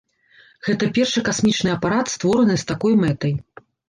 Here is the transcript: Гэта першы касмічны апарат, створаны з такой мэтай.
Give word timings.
Гэта 0.67 0.87
першы 0.95 1.21
касмічны 1.27 1.69
апарат, 1.73 2.05
створаны 2.13 2.57
з 2.63 2.65
такой 2.73 2.97
мэтай. 3.03 3.37